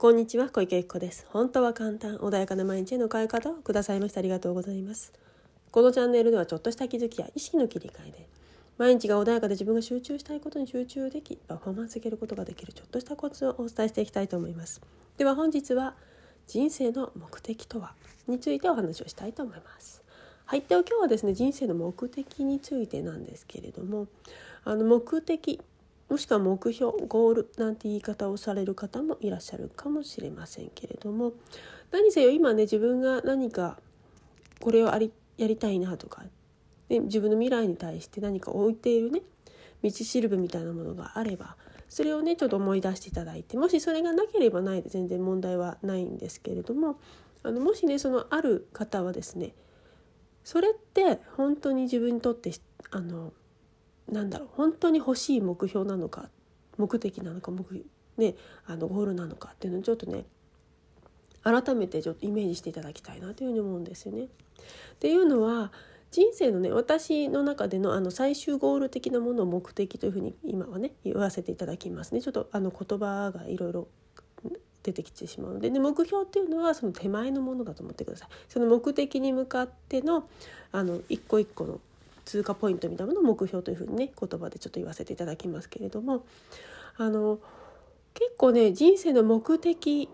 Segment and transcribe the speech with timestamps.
[0.00, 1.26] こんにちは小池由紀子です。
[1.28, 5.12] 本当は簡単穏やかな毎日への変え方をくださいましてありがとうございます。
[5.72, 8.28] このチャンネルではちょっとした気づきや意識の切り替えで
[8.78, 14.80] 毎日が穏やかで自分が集中したいことに集中できパフォーマンス上げることができるちょっとしたコツをお伝えしていきたいと思います。
[15.16, 15.96] では本日は
[16.46, 17.92] 人生の目的とは
[18.28, 20.04] についてお話をしたいと思います。
[20.44, 20.62] はい。
[20.62, 24.06] では今日はですね人生の目的についてなんですけれども
[24.62, 25.60] あの目的
[26.08, 31.32] もしくは目標ゴールなんて言い方をされる方もいらっしゃるかもしれませんけれども
[31.90, 33.78] 何せよ今ね自分が何か
[34.60, 36.22] これをありやりたいなとか、
[36.88, 39.22] ね、自分の未来に対して何か置いているね
[39.82, 41.56] 道しるべみたいなものがあれば
[41.88, 46.98] それをねちょっと思い出していただいてもしそれがなければないで全然問題はないんですけれども
[47.42, 49.54] あのもしねそのある方はですね
[50.44, 52.52] それって本当に自分にとって
[52.90, 53.32] あの
[54.10, 56.28] なんだろう本当に欲しい目標なのか
[56.76, 57.64] 目的なのか目、
[58.16, 58.34] ね、
[58.66, 60.24] あのゴールなのかっていうのをちょっとね
[61.42, 64.24] 改めてちょっとイメージしていただきたいなというふうに思うんですよね。
[64.24, 64.28] っ
[64.98, 65.72] ていうのは
[66.10, 72.22] 人生のね私の中でのあの最終ゴール的なものを目的というふうに今はね言わせていただきますね。
[72.22, 73.88] ちょっとあの言葉がいろいろ
[74.82, 75.70] 出てきてしまうので。
[75.70, 78.28] で目標っていうのはその手前のものだと思ってください。
[78.48, 80.28] その目的に向かっての
[80.72, 81.80] あの一個一個の
[82.28, 86.24] 通過ポイントみたいなのを目標というふうにね言葉でちょっと言わせていただきますけれども。
[86.98, 87.38] あの
[88.12, 90.08] 結構ね人生の目的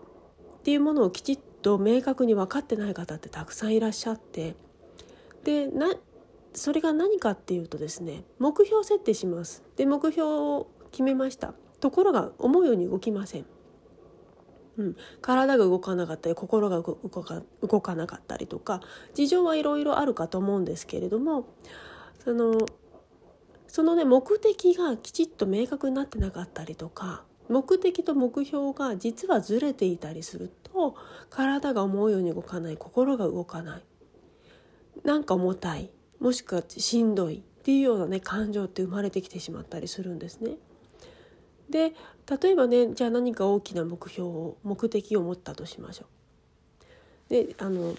[0.59, 4.55] っていうものをきちっと明確に分かってない方ってたくさんいらっしゃって。
[5.43, 5.93] でな
[6.53, 9.63] それが何かっていうとですね目標設定します。
[9.75, 11.53] で目標を決めました。
[11.81, 13.45] ところが思うように動きません。
[14.77, 18.81] うん、体が動かなかったり心が動か動かなかったりとか
[19.13, 21.47] 事情はいろいろあるかと思うんですけれども
[22.23, 22.57] その
[23.67, 30.95] そのね目的がきちっと明確になってなかったりとか目的と目標が実はずれていたりすると
[31.29, 33.83] 体が思うように動かない心が動かない
[35.03, 40.51] なんか重たいもしくはしんどいっていうようなね感情って生まれてきてしまったりするんですね。
[41.69, 41.93] で
[42.41, 46.05] 例えばねじゃあ何か大きな目標を目的を持ったとしましょ
[47.29, 47.29] う。
[47.29, 47.95] であの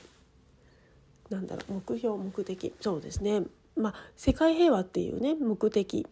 [1.31, 3.43] なんだろう目標目的そうですね
[3.77, 6.07] まあ、世界平和っていうね目的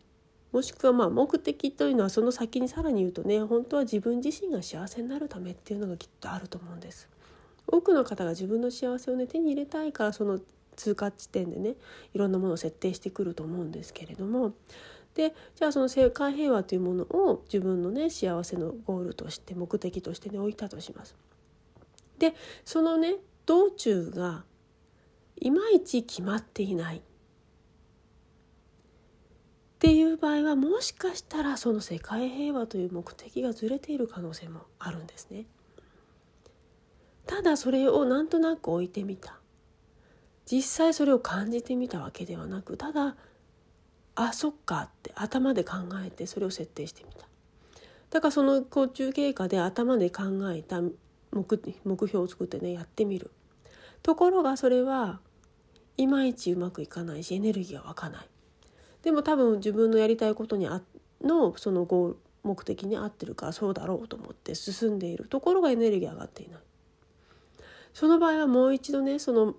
[0.53, 7.09] もしくはまあ目的というのはその先にさらに言うとね本当は自分自身が幸せになるためっていうのがきっとあると思うんです。
[7.67, 10.39] 多くの方が自分の幸せをね手に入れたいからその
[10.77, 11.75] 通過地点でね
[12.13, 14.53] いろんなものを設定してくると思うんですけれども
[15.15, 21.17] でじゃあその世界平和というものを自分のね幸せのゴールとして目的としてね置いたとします。
[22.19, 23.17] でそのね
[23.47, 24.45] 道中が
[25.37, 27.03] いまいち決まっていない
[29.75, 35.47] っていう場合はもしかしたらその世界平和という目的がずれている可能性もあるんですね。
[37.27, 39.39] ただそれをなんとなく置いてみた。
[40.47, 43.17] 実際それを感じてみたわけではなくただ
[44.15, 47.27] あそっかって頭で考えてそれを設定してみた。
[48.11, 50.93] だからその途中経過で頭で考えた目
[51.85, 53.31] 目標を作ってねやってみる。
[54.03, 55.21] ところがそれは
[55.97, 58.29] いまいちうまくいかないしエネルギーが湧かない。
[59.05, 60.81] でも多分自分のやりたいことにあ
[61.23, 66.61] のそのゴール目的に合ってるからそうだろうと思って進んでいるところがエネルギー上がっていない
[67.93, 69.55] その場合はもう一度ねその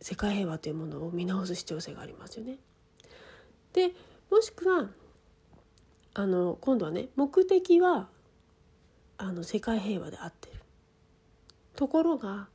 [0.00, 2.58] 世界平和というものを見直す必要性がありますよね。
[3.72, 3.92] で
[4.30, 4.90] もしくは
[6.14, 8.08] あの今度はね目的は
[9.16, 10.60] あの世界平和であってる
[11.74, 12.48] ところが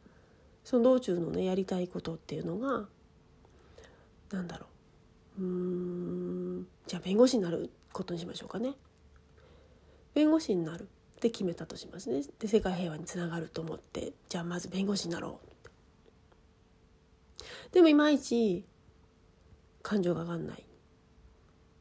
[0.63, 2.87] その道中のねやりたいことっていうのが
[4.31, 4.68] 何だろう
[5.39, 6.67] うん。
[6.87, 8.73] じゃあ弁護士になることにしましょうかね。
[10.13, 10.85] 弁護士になるっ
[11.19, 12.21] て決めたとしますね。
[12.39, 14.13] で世界平和につながると思って。
[14.27, 15.49] じゃあまず弁護士になろう
[17.71, 18.65] でもいまいち
[19.81, 20.65] 感情が上がんない。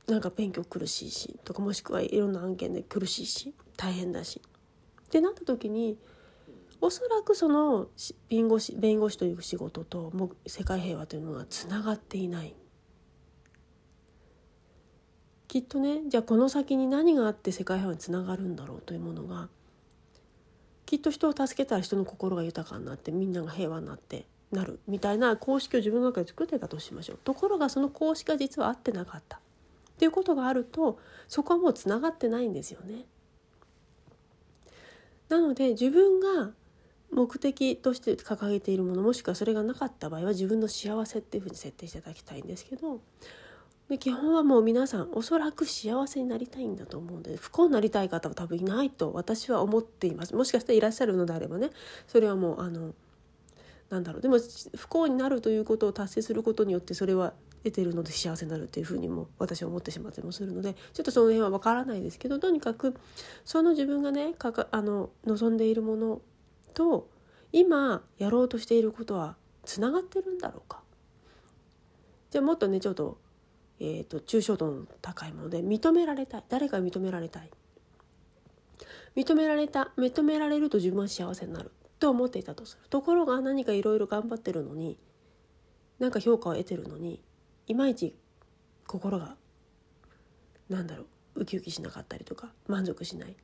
[0.07, 4.41] なんか勉強苦しいしとかもしくはいろんな案件で苦しいし大変だし。
[5.07, 5.99] ってなった時に
[6.81, 7.89] おそらくその
[8.29, 12.55] 弁護士弁護士という仕事とも世界平和というのはつながっていない。
[15.49, 19.49] きっとねじゃあこの先に何があって世界平和につながるんだろうというものが
[20.87, 29.41] きっと人を助けたら人の心が豊かになってみんなが平和になってなるみたいな公式を自分の中で作ってたとしましょうところがその公式が実は合ってなかったっ
[29.99, 30.99] ていうことがあると
[31.29, 33.05] そこはもうつながってないんですよね。
[35.29, 36.53] なので自分が
[37.11, 43.01] 目的として掲げているものもしくはそれがなかった場合は自分の幸せっていうふうに設定していただきたいんですけど
[43.89, 50.35] で基本はもう皆さんおそらく幸せになりたいんだと思うんで不幸になりたい方は多分いないと私は思っています。
[50.35, 51.71] もしかしたらいらっしゃるのであればね。
[52.07, 52.95] それはもうあの
[53.89, 54.23] なんだろう。
[54.23, 54.39] でも
[54.77, 57.33] 不幸になるということを達成することによってそれは
[57.65, 62.95] 得てるので幸せになるっていうふうにも私は思ってしまったりもするのでちょっとその辺は分からないですけどとにかく
[63.45, 66.21] その自分がねかかあの望んでいるもの
[66.75, 67.09] と
[67.53, 70.83] 今やろうとしていることはつながってるんだろうか。
[72.31, 73.17] じゃあもっとねちょっと,、
[73.81, 76.45] えーと、抽象度の高いもので認められたい。
[76.49, 77.51] 誰かに認められたい。
[79.17, 81.73] 認められた認められると自分は幸せになる。
[81.99, 82.89] と思っていたとする。
[82.89, 84.99] ところが何かいろいろ頑張ってるのに
[85.99, 87.23] なんか評価を得てるのに
[87.67, 88.17] いまいち
[88.87, 89.37] 心が
[90.69, 91.05] なんだろ
[91.35, 93.37] うウキウキしなかったりとか満足しない。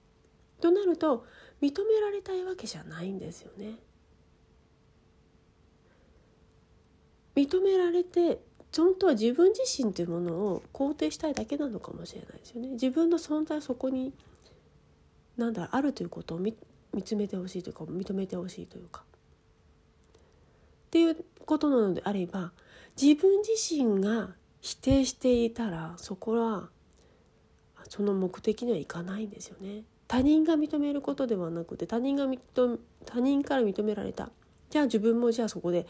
[0.61, 1.27] となると
[1.61, 3.79] 認められたいわけじゃないんですよね。
[7.35, 8.41] 認められて
[8.77, 12.69] 本当は自分自身というものを肯定したいだけなのかもしれないですよね。
[12.71, 14.13] 自分の存在そこに
[15.37, 16.55] なんだあるということを見
[17.05, 19.03] つめてほしいというか認めてほしいというか。
[20.87, 22.53] っていうことなのであれば
[23.01, 24.31] 自分自身が
[24.61, 26.69] 否定していたらそこは
[27.89, 29.83] その目的にはいかないんですよね。
[30.07, 32.27] 他人が認めることではなくて他人が
[33.05, 34.31] 他人から認められた
[34.71, 35.87] じゃあ自分もじゃあそこで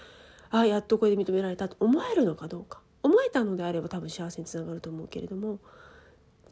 [0.56, 1.68] あやっとこれで認められた。
[1.68, 2.80] と思えるのかどうか。
[3.02, 5.58] 思えたのであれば多分幸せにつながると思うけれども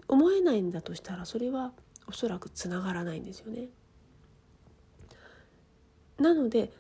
[0.09, 1.73] 思えないんだとしたらそれは
[2.07, 3.69] おそらくつながらないんですよね。
[6.19, 6.73] なので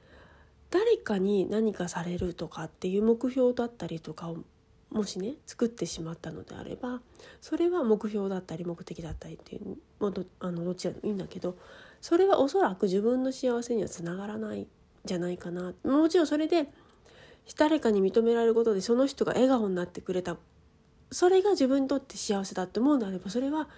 [0.70, 4.38] 誰かに何かされるとかっていう目標だったりとかを
[4.90, 7.00] もしね作ってしまったのであれば
[7.40, 11.56] それは目標だったり目的だったりっていうもどあのどちらでもいいんだけど
[12.00, 14.66] それはおそらく自分の幸せにはつながらない
[15.04, 15.72] じゃないかな。
[15.84, 16.68] もちろんそれで
[17.56, 20.36] 誰かに認められることでその人が笑顔になってくれた
[21.10, 23.68] それが自分にとって幸せだって思うのであればそれは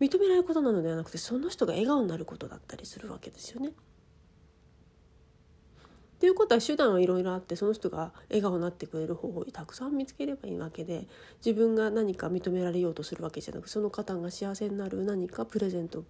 [0.00, 3.68] 認められることなのではなくてその人が笑顔になることだったりするわけですよね。
[3.68, 11.06] っていうことは手段はいろいろあってその人が笑顔になってくれる方法をたくさん見つければいいわけで
[11.44, 16.04] 自分が何か認められようとするわけじゃなくその方が幸せになる何かプレゼント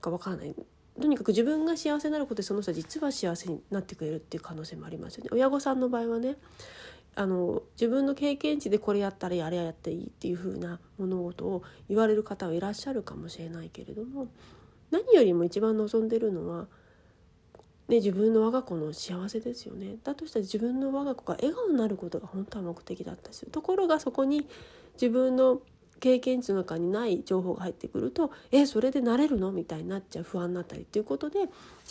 [0.00, 0.54] か分からない
[1.00, 5.30] とにかく自分が幸せになることでその人は実は幸せになってくれるっていう可能性もありますよね。
[5.32, 6.36] 親御さんの場合はね
[7.14, 14.28] あの自分の経験値でこれやったらあれやっていいっていう風な物事を言われる方はいらっしゃるかもしれないけれども
[14.90, 16.66] 何よりも一番望んでるのは、
[17.88, 19.96] ね、自分の我が子の幸せですよね。
[20.04, 24.46] だとしたら自分の我が子が笑顔になることが本当は目的だったりするところがそこに
[24.94, 25.60] 自分の
[25.98, 29.52] 経験値の中にない情報が入ってくるとえそれでなれるの？
[29.52, 31.40] みたいになっちゃう不安になったりっていうことで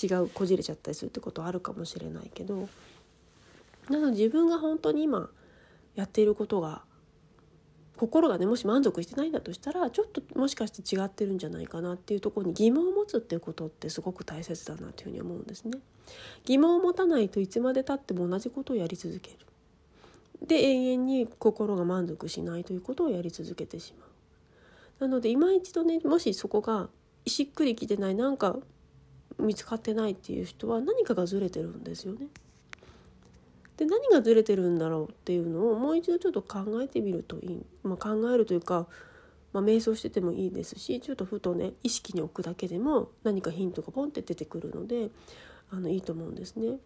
[0.01, 2.69] 違うこじれちゃったりするってことはあるかもしれないけど
[3.89, 5.29] なので自分が本当に今
[5.95, 6.81] やっていることが
[7.97, 15.79] 心がねもし満足してないんだとしたらちょっともしかして違ってるんじゃないかなっていうとこに疑問を持つっていうことってすごく大切だなというふうに思うんですね。
[16.45, 19.37] 疑問を持たないといつまでたっても同じことをやり続ける。
[20.45, 24.07] で永遠に心が満足しないということをやり続けてしまう。
[24.99, 26.89] なので今一度ねもしそこが
[27.25, 28.57] しっくりきてないなんか
[29.37, 32.27] 見つかってないっていう人は何かがずれてるんですよね。
[33.77, 38.87] で何がずれてるんだろうっていうのをもう一度ちょっと考えてみるといい、まあ、考えるというか、
[39.53, 45.09] まあ、瞑想しててもいいですしちょっとふとね意識に置くだけでも何かヒントがポンって出てくるので
[45.71, 46.79] あのいいと思うんですね。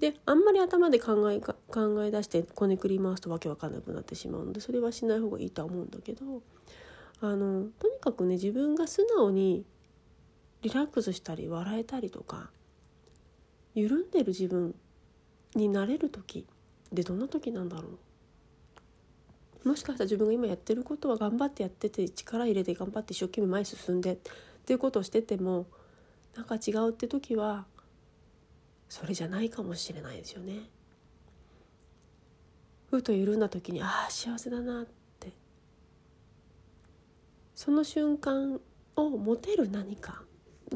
[0.00, 6.42] であんまり頭で考え考え出してこねくり回すとわけわかんなくなってしまうのでそれはしない方がいいとは思うんだけど
[7.22, 9.64] あのとにかくね自分が素直に
[10.62, 12.50] リラックスしたり笑えたりとか
[13.74, 14.74] 緩んでる自分
[15.54, 16.46] になれる時
[16.92, 17.88] でどんな時なんだろ
[19.64, 19.68] う。
[19.68, 24.16] もしかしたら自分が今やってることは頑張ってやってて力入れて頑張って一生懸命前進んでっ
[24.64, 25.66] ていうことをしてても
[26.36, 27.66] なんか違うって時は
[28.88, 30.70] それじゃないかもしれないですよね。
[32.90, 34.86] ふと緩んだ時にああ幸せだなっ
[35.18, 35.32] て
[37.54, 38.60] その瞬間
[38.94, 40.22] を持てる何か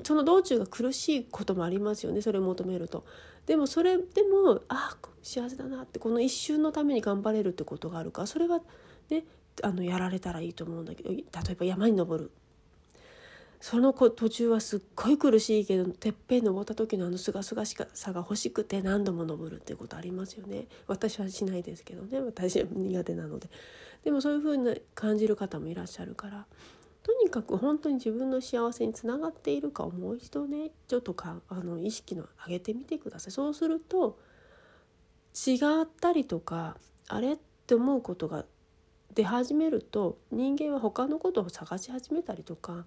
[0.03, 3.05] その道中が苦しいこともありますよねそれを求めると。
[3.47, 8.61] でもそれでもああ幸せだなってこの一瞬のために頑張れるってことがあるからそれは
[9.09, 9.25] ね
[9.63, 12.31] あのやられたらいいと思うんだけど例えば山に登る
[13.61, 20.65] その途中はすっごい苦しいけどてっぺん登った時のあのすがすがしさが欲しくて何度も登るっていうことありますよね。
[20.87, 22.21] 私はしないですけどね。
[22.21, 23.49] 私は苦手なので。
[24.03, 26.47] でもそういうふうに感じる方もいらっしゃるから。
[27.03, 30.71] とにかく本当に自分の幸せにつながっているかをもう一度ね。
[30.89, 33.31] ちょっとかあの意識の上げてみてください。
[33.31, 34.19] そうすると
[35.35, 37.37] 違ったりとかあれっ
[37.67, 38.47] て思うことが
[39.15, 42.85] 出始めると人間は他のことを探し始めたりとか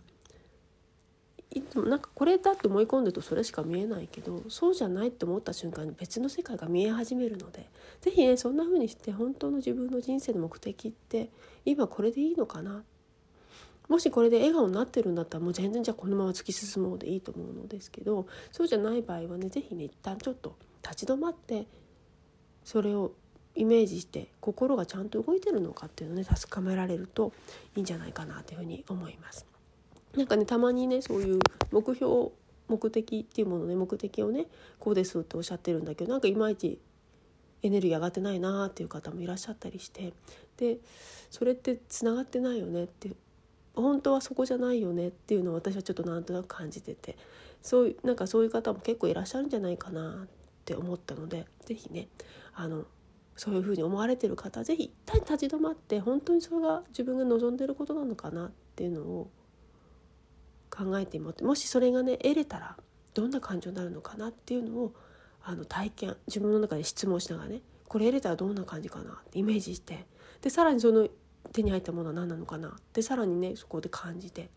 [1.55, 7.69] いつもなんかこれだって思い込んでるとそれしか見えないけどそうじゃないって思った瞬間に別の世界が見え始めるので
[8.01, 11.29] 是非ねそんな風にして本当の自分の人生の目的って
[11.63, 12.83] 今これでいいのかな？
[13.87, 21.67] もしこれで笑顔になってるんだったらもう全然じゃあこのまま突き進もうでいいと思うのですけどそうじゃない場合はね是非ね一旦ちょっと立ち止まって
[22.63, 23.11] それを
[23.55, 27.33] イメージして心がちゃんと動いてるのかっていうのをね確かめられると
[27.75, 29.45] いいんじゃないかなというふうに思います。
[30.15, 31.39] なんかねたまにねそういう
[31.71, 32.31] 目標
[32.67, 34.45] 目的っていうものね目的をね
[34.79, 36.79] こうですっておっしゃってるんだけどなんかいまいち
[37.61, 40.13] エネルギー上がってないなっていう方もいらっしゃったりして
[40.57, 40.77] で
[41.31, 43.11] それってつながってないよねって
[43.75, 47.17] 本当はそこじゃないよねっていうのを私はちょっとなんとなく感じてて
[47.61, 50.27] そういうなんかそういう方も結構いらっしゃるんじゃないかなっ
[50.65, 52.07] て思ったので是非ね
[52.53, 52.85] あの
[53.35, 59.31] そういうふうに思われてる方是非一旦立ち止まって本当にそれが自分が望んでることなのかなっていうのを
[60.73, 62.75] 考えてみてもしそれがね得れたら
[63.13, 64.93] どんな感情になるのかなっていうのを
[65.43, 70.05] あの体験自分の中で質問しながらねこれ得れたらどんな感じかなってイメージして
[70.41, 71.07] でさらにその
[71.51, 74.49] 手に入ったものは何なのかなでさらにねそこで感じて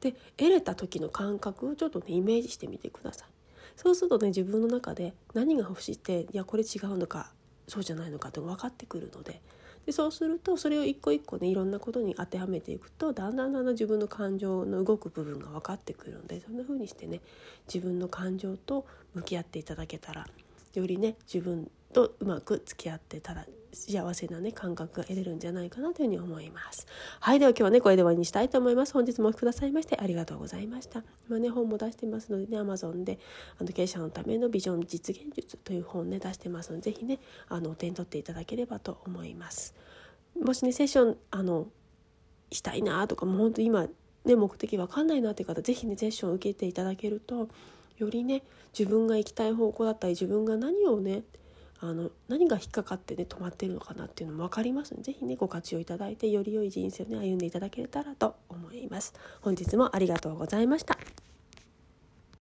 [0.00, 3.28] で得れた時の感覚をちょっとねイメージしてみてください。
[3.76, 7.32] そうするとね自分の中で何が欲しいっていやこれ違うのか
[7.68, 9.40] そうじゃないのかって分かってくるので
[9.86, 17.20] でそうするとそれを一個一個ねいろんなことに当てはめていくとだんだんだんだん自分の感情の動く部分が分かってくるのでそんな風にしてね
[17.72, 20.26] 自分の感情と向き合っていただけたら
[20.74, 26.86] よりね自分とうまく付き合ってたら幸せなね感覚が得れるんじゃないかなというふうに思います。
[27.20, 28.92] はいでは今日はねこれで終わりにしたいと思います。
[28.92, 32.06] 本日もお聞きくださいましてありがとうございました今ね本も出して。
[32.10, 33.18] ますのでね Amazon で
[33.58, 37.18] あの経営者のためのビジョン実現術という本ね出してますので是非ね
[37.48, 39.74] あのお手に取っていただければと思います。
[40.40, 41.68] もしねセッションあの
[42.52, 43.86] したいなとかもう本当今
[44.24, 47.48] ね目的わかんないなっていう方是非ねセッションを受けていただけると
[47.98, 48.42] よりね
[48.76, 51.22] 自分が行きたい方向だったり自分が何をね
[51.82, 59.14] あの何が引っかかってね止まってるのかなっていうのも分かりますので是非ねご活用いただいてより良い人生をね歩んでいただけたらと思います。
[59.40, 60.98] 本日もありがとうございました。